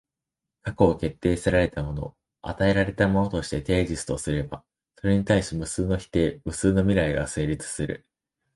[0.63, 4.63] 過去を決定せられたもの、与えられたものとしてテージスとすれば、
[4.97, 8.03] それに対し無数の否定、無数の未来が成立する。